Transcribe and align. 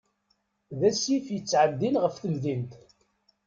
D 0.79 0.81
asif 0.89 1.25
yettεeddin 1.35 1.95
ɣef 2.03 2.15
temdint. 2.17 2.73